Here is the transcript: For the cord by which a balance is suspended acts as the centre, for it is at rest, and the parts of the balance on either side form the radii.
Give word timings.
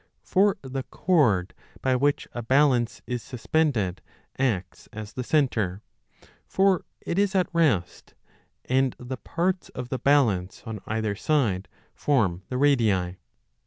For 0.23 0.57
the 0.63 0.81
cord 0.81 1.53
by 1.83 1.95
which 1.95 2.27
a 2.33 2.41
balance 2.41 3.03
is 3.05 3.21
suspended 3.21 4.01
acts 4.39 4.89
as 4.91 5.13
the 5.13 5.23
centre, 5.23 5.83
for 6.47 6.85
it 7.01 7.19
is 7.19 7.35
at 7.35 7.53
rest, 7.53 8.15
and 8.65 8.95
the 8.97 9.17
parts 9.17 9.69
of 9.69 9.89
the 9.89 9.99
balance 9.99 10.63
on 10.65 10.79
either 10.87 11.13
side 11.13 11.67
form 11.93 12.41
the 12.49 12.57
radii. 12.57 13.15